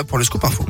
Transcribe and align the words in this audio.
pour 0.00 0.16
le 0.16 0.24
scoop 0.24 0.42
info. 0.44 0.64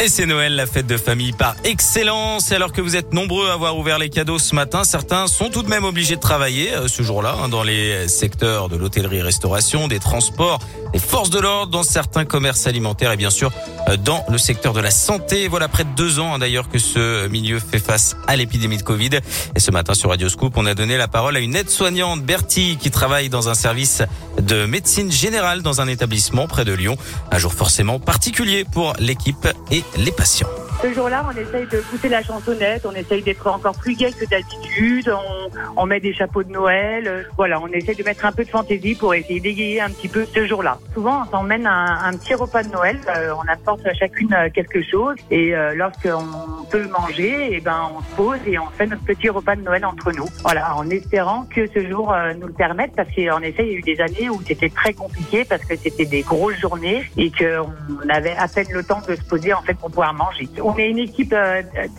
Et 0.00 0.08
c'est 0.08 0.26
Noël, 0.26 0.54
la 0.54 0.66
fête 0.66 0.86
de 0.86 0.98
famille 0.98 1.32
par 1.32 1.54
excellence. 1.64 2.50
Et 2.50 2.56
alors 2.56 2.72
que 2.72 2.82
vous 2.82 2.96
êtes 2.96 3.14
nombreux 3.14 3.48
à 3.48 3.54
avoir 3.54 3.78
ouvert 3.78 3.98
les 3.98 4.10
cadeaux 4.10 4.38
ce 4.38 4.54
matin, 4.54 4.84
certains 4.84 5.26
sont 5.28 5.48
tout 5.48 5.62
de 5.62 5.68
même 5.68 5.84
obligés 5.84 6.16
de 6.16 6.20
travailler 6.20 6.74
euh, 6.74 6.88
ce 6.88 7.02
jour-là 7.02 7.36
hein, 7.42 7.48
dans 7.48 7.62
les 7.62 8.06
secteurs 8.08 8.68
de 8.68 8.76
l'hôtellerie-restauration, 8.76 9.88
des 9.88 10.00
transports, 10.00 10.58
des 10.92 10.98
forces 10.98 11.30
de 11.30 11.38
l'ordre, 11.38 11.70
dans 11.70 11.84
certains 11.84 12.26
commerces 12.26 12.66
alimentaires 12.66 13.12
et 13.12 13.16
bien 13.16 13.30
sûr 13.30 13.50
euh, 13.88 13.96
dans 13.96 14.22
le 14.28 14.36
secteur 14.36 14.74
de 14.74 14.80
la 14.80 14.90
santé. 14.90 15.48
Voilà 15.48 15.68
près 15.68 15.84
de 15.84 15.94
deux 15.96 16.18
ans 16.18 16.34
hein, 16.34 16.38
d'ailleurs 16.38 16.68
que 16.68 16.78
ce 16.78 17.26
milieu 17.28 17.58
fait 17.58 17.78
face 17.78 18.16
à 18.26 18.36
l'épidémie 18.36 18.76
de 18.76 18.82
Covid. 18.82 19.20
Et 19.56 19.60
ce 19.60 19.70
matin 19.70 19.94
sur 19.94 20.10
Radio 20.10 20.28
Scoop, 20.28 20.54
on 20.58 20.66
a 20.66 20.74
donné 20.74 20.98
la 20.98 21.08
parole 21.08 21.36
à 21.36 21.40
une 21.40 21.56
aide-soignante, 21.56 22.20
Bertie, 22.20 22.76
qui 22.78 22.90
travaille 22.90 23.30
dans 23.30 23.48
un 23.48 23.54
service 23.54 24.02
de 24.44 24.66
médecine 24.66 25.10
générale 25.10 25.62
dans 25.62 25.80
un 25.80 25.88
établissement 25.88 26.46
près 26.46 26.64
de 26.64 26.72
Lyon. 26.72 26.96
Un 27.30 27.38
jour 27.38 27.52
forcément 27.52 27.98
particulier 27.98 28.64
pour 28.64 28.94
l'équipe 28.98 29.48
et 29.70 29.82
les 29.96 30.12
patients. 30.12 30.48
Ce 30.82 30.92
jour-là, 30.92 31.26
on 31.26 31.36
essaye 31.38 31.66
de 31.66 31.78
pousser 31.78 32.08
la 32.08 32.22
chansonnette, 32.22 32.84
on 32.84 32.92
essaye 32.92 33.22
d'être 33.22 33.46
encore 33.46 33.74
plus 33.74 33.96
gai 33.96 34.12
que 34.12 34.26
d'habitude, 34.26 34.63
on, 35.08 35.80
on, 35.82 35.86
met 35.86 36.00
des 36.00 36.12
chapeaux 36.12 36.42
de 36.42 36.50
Noël, 36.50 37.06
euh, 37.06 37.22
voilà, 37.36 37.60
on 37.60 37.68
essaye 37.68 37.96
de 37.96 38.02
mettre 38.02 38.24
un 38.24 38.32
peu 38.32 38.44
de 38.44 38.48
fantaisie 38.48 38.94
pour 38.94 39.14
essayer 39.14 39.40
d'égayer 39.40 39.80
un 39.80 39.90
petit 39.90 40.08
peu 40.08 40.24
ce 40.24 40.46
jour-là. 40.46 40.78
Souvent, 40.94 41.22
on 41.22 41.30
s'emmène 41.30 41.66
un, 41.66 41.98
un, 42.04 42.16
petit 42.16 42.34
repas 42.34 42.62
de 42.62 42.70
Noël, 42.70 42.98
euh, 43.08 43.32
on 43.34 43.48
apporte 43.50 43.86
à 43.86 43.94
chacune 43.94 44.32
euh, 44.32 44.48
quelque 44.52 44.82
chose 44.82 45.16
et 45.30 45.54
euh, 45.54 45.74
lorsqu'on 45.74 46.64
peut 46.70 46.86
manger, 46.88 47.52
et 47.52 47.56
eh 47.56 47.60
ben 47.60 47.90
on 47.96 48.00
se 48.00 48.16
pose 48.16 48.38
et 48.46 48.58
on 48.58 48.66
fait 48.66 48.86
notre 48.86 49.04
petit 49.04 49.28
repas 49.28 49.56
de 49.56 49.62
Noël 49.62 49.84
entre 49.84 50.12
nous. 50.12 50.26
Voilà, 50.42 50.74
en 50.76 50.88
espérant 50.90 51.44
que 51.44 51.66
ce 51.66 51.88
jour 51.88 52.12
euh, 52.12 52.34
nous 52.34 52.46
le 52.46 52.52
permette, 52.52 52.92
parce 52.96 53.08
qu'en 53.14 53.40
effet, 53.40 53.66
il 53.66 53.72
y 53.72 53.74
a 53.74 53.78
eu 53.78 53.82
des 53.82 54.00
années 54.00 54.30
où 54.30 54.40
c'était 54.46 54.70
très 54.70 54.92
compliqué 54.92 55.44
parce 55.44 55.64
que 55.64 55.76
c'était 55.76 56.06
des 56.06 56.22
grosses 56.22 56.58
journées 56.58 57.04
et 57.16 57.30
qu'on 57.30 58.08
avait 58.08 58.36
à 58.36 58.48
peine 58.48 58.66
le 58.72 58.82
temps 58.82 59.00
de 59.06 59.14
se 59.14 59.22
poser 59.22 59.52
en 59.52 59.62
fait 59.62 59.74
pour 59.74 59.90
pouvoir 59.90 60.14
manger 60.14 60.48
on 60.62 60.76
est 60.76 60.90
une 60.90 60.98
équipe 60.98 61.34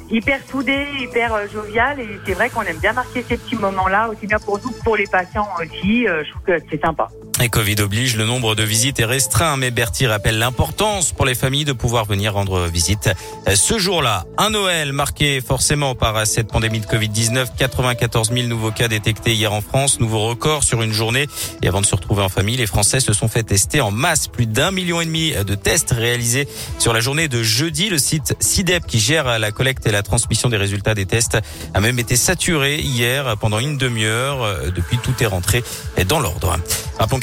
hyper 0.10 0.40
soudée, 0.48 0.86
hyper 1.00 1.48
joviale 1.50 2.00
et 2.00 2.20
c'est 2.26 2.34
vrai 2.34 2.50
qu'on 2.50 2.65
aime 2.68 2.78
bien 2.78 2.94
marquer 2.94 3.24
ces 3.28 3.38
petits 3.38 3.56
moments-là, 3.56 4.10
aussi 4.10 4.28
bien 4.28 4.40
pour 4.40 4.60
nous 4.64 4.72
que 4.72 4.84
pour 4.84 4.96
les 4.96 5.08
patients 5.08 5.48
aussi. 5.62 6.08
Euh, 6.08 6.24
je 6.24 6.32
trouve 6.32 6.44
que 6.44 6.60
c'est 6.70 6.82
sympa. 6.82 7.08
Et 7.42 7.50
Covid 7.50 7.76
oblige, 7.82 8.16
le 8.16 8.26
nombre 8.26 8.56
de 8.56 8.64
visites 8.64 9.00
est 9.02 9.06
restreint, 9.06 9.58
mais 9.58 9.70
Bertie 9.70 10.08
rappelle 10.08 10.40
l'importance 10.40 11.12
pour 11.12 11.26
les 11.26 11.36
familles 11.36 11.66
de 11.66 11.74
pouvoir 11.74 12.06
venir 12.06 12.34
rendre 12.34 12.66
visite 12.68 13.10
ce 13.54 13.78
jour-là. 13.78 14.26
Un 14.38 14.52
Noël 14.52 14.94
marqué 14.94 15.42
forcément 15.42 15.96
par 15.96 16.26
cette 16.26 16.48
pandémie 16.48 16.80
de 16.80 16.86
Covid-19, 16.86 17.48
94 17.58 18.32
000 18.32 18.48
nouveaux 18.48 18.72
cas 18.72 18.88
détectés 18.88 19.34
hier 19.34 19.52
en 19.52 19.60
France, 19.60 20.00
nouveau 20.00 20.22
record 20.22 20.64
sur 20.64 20.82
une 20.82 20.94
journée. 20.94 21.28
Et 21.62 21.68
avant 21.68 21.82
de 21.82 21.86
se 21.86 21.94
retrouver 21.94 22.24
en 22.24 22.30
famille, 22.30 22.56
les 22.56 22.68
Français 22.68 23.02
se 23.02 23.12
sont 23.12 23.28
fait 23.28 23.44
tester 23.44 23.82
en 23.82 23.92
masse, 23.92 24.28
plus 24.30 24.48
d'un 24.48 24.72
million 24.72 25.02
et 25.02 25.06
demi 25.06 25.34
de 25.34 25.56
tests 25.56 25.92
réalisés 25.92 26.48
sur 26.80 26.94
la 26.94 27.02
journée 27.02 27.28
de 27.28 27.44
jeudi. 27.44 27.90
Le 27.90 27.98
site 27.98 28.36
CIDEP 28.40 28.88
qui 28.88 29.00
gère 29.00 29.40
la 29.40 29.52
collecte 29.52 29.86
et 29.86 29.92
la 29.92 30.04
transmission 30.04 30.48
des 30.48 30.58
résultats 30.58 30.96
des 30.96 31.06
tests 31.06 31.38
a 31.74 31.82
même 31.82 32.00
été 32.00 32.16
saturé 32.16 32.80
hier 32.80 33.36
pendant 33.38 33.60
une 33.60 33.78
demi-heure. 33.78 34.72
Depuis, 34.74 34.98
tout 34.98 35.14
est 35.20 35.28
rentré 35.28 35.64
dans 36.08 36.22
l'ordre. 36.22 36.58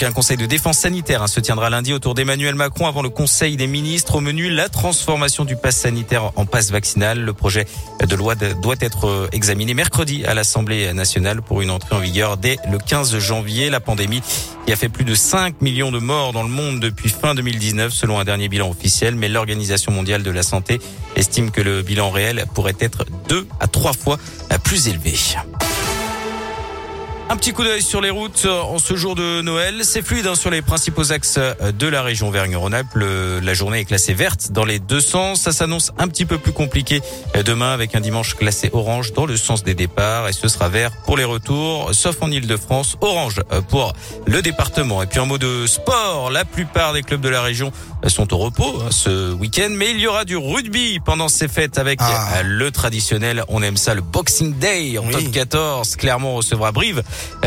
Qu'un 0.02 0.10
conseil 0.10 0.36
de 0.36 0.46
défense 0.46 0.78
sanitaire 0.78 1.22
hein, 1.22 1.28
se 1.28 1.38
tiendra 1.38 1.70
lundi 1.70 1.92
autour 1.92 2.14
d'Emmanuel 2.14 2.56
Macron 2.56 2.88
avant 2.88 3.02
le 3.02 3.08
conseil 3.08 3.56
des 3.56 3.68
ministres. 3.68 4.16
Au 4.16 4.20
menu, 4.20 4.50
la 4.50 4.68
transformation 4.68 5.44
du 5.44 5.54
pass 5.54 5.76
sanitaire 5.76 6.32
en 6.34 6.44
passe 6.44 6.72
vaccinal. 6.72 7.20
Le 7.20 7.32
projet 7.32 7.68
de 8.04 8.16
loi 8.16 8.34
doit 8.34 8.74
être 8.80 9.28
examiné 9.30 9.74
mercredi 9.74 10.24
à 10.24 10.34
l'Assemblée 10.34 10.92
nationale 10.92 11.40
pour 11.40 11.62
une 11.62 11.70
entrée 11.70 11.94
en 11.94 12.00
vigueur 12.00 12.36
dès 12.36 12.56
le 12.68 12.78
15 12.78 13.16
janvier. 13.20 13.70
La 13.70 13.78
pandémie 13.78 14.22
qui 14.66 14.72
a 14.72 14.76
fait 14.76 14.88
plus 14.88 15.04
de 15.04 15.14
5 15.14 15.62
millions 15.62 15.92
de 15.92 16.00
morts 16.00 16.32
dans 16.32 16.42
le 16.42 16.48
monde 16.48 16.80
depuis 16.80 17.08
fin 17.08 17.36
2019 17.36 17.92
selon 17.92 18.18
un 18.18 18.24
dernier 18.24 18.48
bilan 18.48 18.70
officiel. 18.70 19.14
Mais 19.14 19.28
l'Organisation 19.28 19.92
mondiale 19.92 20.24
de 20.24 20.32
la 20.32 20.42
santé 20.42 20.80
estime 21.14 21.52
que 21.52 21.60
le 21.60 21.82
bilan 21.82 22.10
réel 22.10 22.46
pourrait 22.56 22.74
être 22.80 23.04
deux 23.28 23.46
à 23.60 23.68
trois 23.68 23.92
fois 23.92 24.18
plus 24.64 24.88
élevé. 24.88 25.14
Un 27.32 27.38
petit 27.38 27.54
coup 27.54 27.64
d'œil 27.64 27.80
sur 27.80 28.02
les 28.02 28.10
routes 28.10 28.44
en 28.44 28.78
ce 28.78 28.94
jour 28.94 29.14
de 29.14 29.40
Noël. 29.40 29.86
C'est 29.86 30.02
fluide 30.02 30.26
hein, 30.26 30.34
sur 30.34 30.50
les 30.50 30.60
principaux 30.60 31.12
axes 31.12 31.38
de 31.38 31.86
la 31.86 32.02
région 32.02 32.30
Vergne-Rhône-Alpes. 32.30 32.94
La 33.42 33.54
journée 33.54 33.80
est 33.80 33.84
classée 33.86 34.12
verte 34.12 34.52
dans 34.52 34.66
les 34.66 34.78
deux 34.78 35.00
sens. 35.00 35.40
Ça 35.40 35.52
s'annonce 35.52 35.92
un 35.96 36.08
petit 36.08 36.26
peu 36.26 36.36
plus 36.36 36.52
compliqué 36.52 37.00
demain 37.46 37.72
avec 37.72 37.94
un 37.94 38.00
dimanche 38.00 38.34
classé 38.34 38.68
orange 38.74 39.14
dans 39.14 39.24
le 39.24 39.38
sens 39.38 39.64
des 39.64 39.72
départs 39.72 40.28
et 40.28 40.34
ce 40.34 40.46
sera 40.46 40.68
vert 40.68 40.92
pour 41.06 41.16
les 41.16 41.24
retours, 41.24 41.94
sauf 41.94 42.16
en 42.20 42.30
Ile-de-France. 42.30 42.98
Orange 43.00 43.40
pour 43.70 43.94
le 44.26 44.42
département. 44.42 45.02
Et 45.02 45.06
puis 45.06 45.18
en 45.18 45.24
mot 45.24 45.38
de 45.38 45.66
sport, 45.66 46.30
la 46.30 46.44
plupart 46.44 46.92
des 46.92 47.02
clubs 47.02 47.22
de 47.22 47.30
la 47.30 47.40
région 47.40 47.72
sont 48.08 48.34
au 48.34 48.36
repos 48.36 48.82
hein, 48.82 48.90
ce 48.90 49.32
week-end, 49.32 49.70
mais 49.70 49.92
il 49.92 50.00
y 50.00 50.06
aura 50.06 50.26
du 50.26 50.36
rugby 50.36 51.00
pendant 51.02 51.28
ces 51.28 51.48
fêtes 51.48 51.78
avec 51.78 52.00
ah. 52.02 52.42
le 52.42 52.70
traditionnel, 52.70 53.44
on 53.48 53.62
aime 53.62 53.78
ça, 53.78 53.94
le 53.94 54.02
Boxing 54.02 54.58
Day 54.58 54.98
en 54.98 55.06
oui. 55.06 55.12
top 55.12 55.30
14. 55.32 55.96
Clermont 55.96 56.34
recevra 56.34 56.72
Brive. 56.72 57.02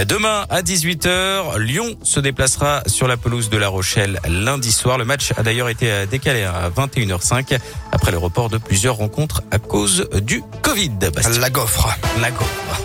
Demain 0.08 0.46
à 0.50 0.62
18h, 0.62 1.58
Lyon 1.58 1.96
se 2.04 2.20
déplacera 2.20 2.84
sur 2.86 3.08
la 3.08 3.18
pelouse 3.18 3.50
de 3.50 3.58
La 3.58 3.70
Rochelle 3.70 4.20
lundi 4.28 4.72
soir. 4.72 4.98
Le 4.98 5.06
match 5.06 5.32
a 5.38 5.44
d'ailleurs 5.44 5.70
été 5.70 6.06
décalé 6.08 6.44
à 6.44 6.70
21h05 6.70 7.58
après 7.92 8.12
le 8.12 8.18
report 8.18 8.50
de 8.50 8.58
plusieurs 8.58 8.96
rencontres 8.96 9.42
à 9.52 9.60
cause 9.60 10.10
du 10.22 10.44
Covid. 10.62 10.92
La 11.40 11.50
gaufre. 11.50 11.98
La 12.20 12.32
gaufre. 12.32 12.85